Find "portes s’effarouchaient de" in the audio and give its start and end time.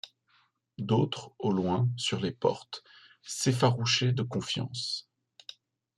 2.31-4.23